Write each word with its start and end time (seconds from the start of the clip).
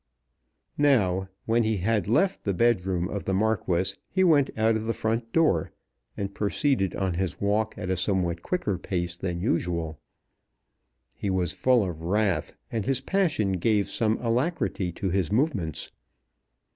Now 0.79 1.29
when 1.45 1.61
he 1.61 1.77
had 1.77 2.07
left 2.07 2.43
the 2.43 2.55
bed 2.55 2.87
room 2.87 3.07
of 3.07 3.25
the 3.25 3.35
Marquis 3.35 3.93
he 4.09 4.23
went 4.23 4.49
out 4.57 4.75
of 4.75 4.85
the 4.85 4.95
front 4.95 5.31
door, 5.31 5.71
and 6.17 6.33
proceeded 6.33 6.95
on 6.95 7.13
his 7.13 7.39
walk 7.39 7.75
at 7.77 7.91
a 7.91 7.95
somewhat 7.95 8.41
quicker 8.41 8.79
pace 8.79 9.15
than 9.15 9.41
usual. 9.41 9.99
He 11.13 11.29
was 11.29 11.53
full 11.53 11.87
of 11.87 12.01
wrath, 12.01 12.55
and 12.71 12.83
his 12.83 13.01
passion 13.01 13.51
gave 13.59 13.91
some 13.91 14.17
alacrity 14.23 14.91
to 14.93 15.11
his 15.11 15.31
movements. 15.31 15.91